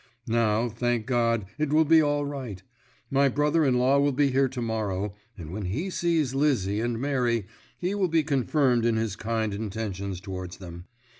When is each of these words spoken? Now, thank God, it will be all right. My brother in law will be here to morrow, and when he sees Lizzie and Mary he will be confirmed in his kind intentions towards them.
Now, 0.27 0.67
thank 0.67 1.05
God, 1.05 1.45
it 1.59 1.71
will 1.71 1.85
be 1.85 2.01
all 2.01 2.25
right. 2.25 2.63
My 3.11 3.29
brother 3.29 3.63
in 3.63 3.77
law 3.77 3.99
will 3.99 4.11
be 4.11 4.31
here 4.31 4.47
to 4.49 4.59
morrow, 4.59 5.13
and 5.37 5.53
when 5.53 5.65
he 5.65 5.91
sees 5.91 6.33
Lizzie 6.33 6.79
and 6.81 6.99
Mary 6.99 7.45
he 7.77 7.93
will 7.93 8.07
be 8.07 8.23
confirmed 8.23 8.83
in 8.83 8.95
his 8.95 9.15
kind 9.15 9.53
intentions 9.53 10.19
towards 10.19 10.57
them. 10.57 10.85